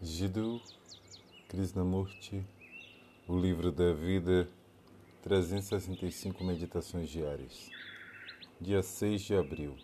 [0.00, 0.62] Jiddu
[1.48, 2.46] Krishnamurti,
[3.26, 4.48] O Livro da Vida,
[5.24, 7.68] 365 Meditações Diárias.
[8.60, 9.76] Dia 6 de abril.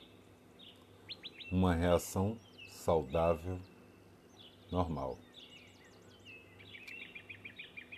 [1.51, 2.39] Uma reação
[2.69, 3.59] saudável,
[4.71, 5.19] normal.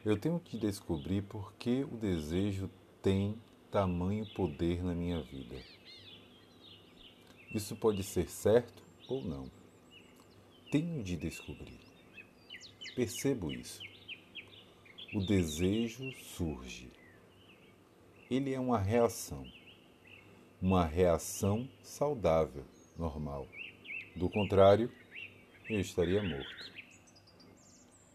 [0.03, 2.71] Eu tenho que descobrir por que o desejo
[3.03, 3.39] tem
[3.71, 5.57] tamanho poder na minha vida.
[7.55, 9.51] Isso pode ser certo ou não.
[10.71, 11.86] Tenho de descobrir.
[12.97, 13.83] Percebo isso.
[15.15, 16.91] O desejo surge.
[18.31, 19.47] Ele é uma reação.
[20.63, 22.65] Uma reação saudável,
[22.97, 23.47] normal.
[24.17, 24.91] Do contrário,
[25.69, 26.73] eu estaria morto.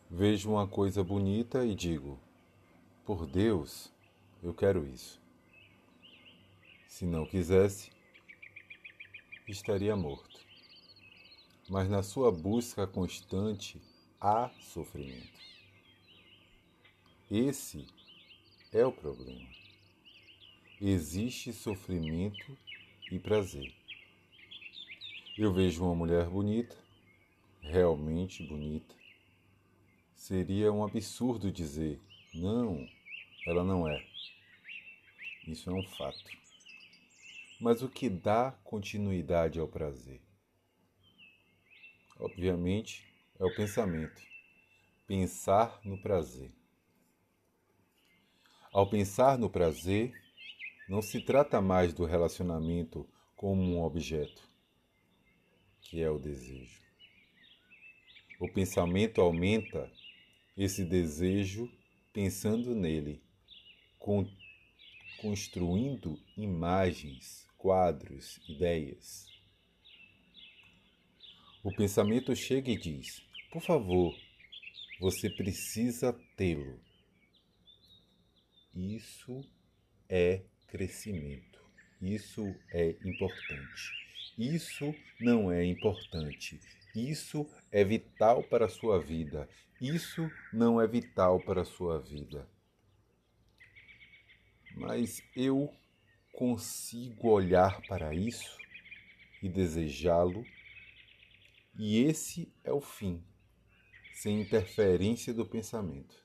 [0.09, 2.19] Vejo uma coisa bonita e digo:
[3.05, 3.93] por Deus,
[4.41, 5.21] eu quero isso.
[6.87, 7.91] Se não quisesse,
[9.47, 10.39] estaria morto.
[11.69, 13.79] Mas na sua busca constante,
[14.21, 15.41] há sofrimento.
[17.29, 17.87] Esse
[18.71, 19.49] é o problema.
[20.79, 22.55] Existe sofrimento
[23.11, 23.73] e prazer.
[25.35, 26.77] Eu vejo uma mulher bonita,
[27.61, 28.93] realmente bonita.
[30.13, 31.99] Seria um absurdo dizer,
[32.31, 32.87] não,
[33.47, 34.05] ela não é.
[35.47, 36.29] Isso é um fato.
[37.59, 40.21] Mas o que dá continuidade ao prazer?
[42.19, 43.10] Obviamente,
[43.41, 44.21] é o pensamento.
[45.07, 46.53] Pensar no prazer.
[48.71, 50.13] Ao pensar no prazer,
[50.87, 54.47] não se trata mais do relacionamento como um objeto,
[55.81, 56.83] que é o desejo.
[58.39, 59.91] O pensamento aumenta
[60.55, 61.67] esse desejo
[62.13, 63.23] pensando nele,
[65.19, 69.25] construindo imagens, quadros, ideias.
[71.63, 74.15] O pensamento chega e diz: por favor,
[75.01, 76.79] você precisa tê-lo.
[78.73, 79.43] Isso
[80.07, 81.59] é crescimento.
[82.01, 83.91] Isso é importante.
[84.37, 86.61] Isso não é importante.
[86.95, 89.49] Isso é vital para a sua vida.
[89.81, 92.49] Isso não é vital para a sua vida.
[94.75, 95.73] Mas eu
[96.31, 98.57] consigo olhar para isso
[99.43, 100.45] e desejá-lo,
[101.77, 103.21] e esse é o fim
[104.21, 106.15] sem interferência do pensamento.